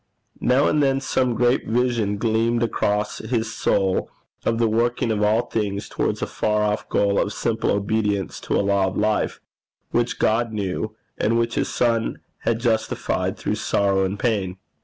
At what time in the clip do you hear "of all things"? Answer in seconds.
5.11-5.87